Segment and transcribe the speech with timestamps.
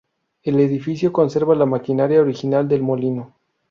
[0.41, 3.35] El edifico conserva la maquinaria original del molino.